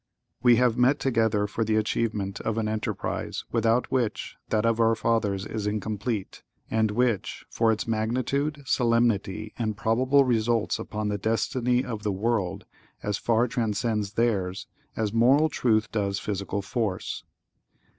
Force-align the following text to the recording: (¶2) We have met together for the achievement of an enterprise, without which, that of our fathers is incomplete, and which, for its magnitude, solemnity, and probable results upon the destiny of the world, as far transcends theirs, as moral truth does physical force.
(¶2) 0.41 0.45
We 0.45 0.55
have 0.55 0.79
met 0.79 0.97
together 0.97 1.45
for 1.45 1.63
the 1.63 1.75
achievement 1.75 2.39
of 2.41 2.57
an 2.57 2.67
enterprise, 2.67 3.45
without 3.51 3.91
which, 3.91 4.35
that 4.49 4.65
of 4.65 4.79
our 4.79 4.95
fathers 4.95 5.45
is 5.45 5.67
incomplete, 5.67 6.41
and 6.71 6.89
which, 6.89 7.45
for 7.51 7.71
its 7.71 7.87
magnitude, 7.87 8.63
solemnity, 8.65 9.53
and 9.59 9.77
probable 9.77 10.23
results 10.23 10.79
upon 10.79 11.09
the 11.09 11.19
destiny 11.19 11.85
of 11.85 12.01
the 12.01 12.11
world, 12.11 12.65
as 13.03 13.19
far 13.19 13.47
transcends 13.47 14.13
theirs, 14.13 14.65
as 14.95 15.13
moral 15.13 15.49
truth 15.49 15.91
does 15.91 16.17
physical 16.17 16.63
force. 16.63 17.23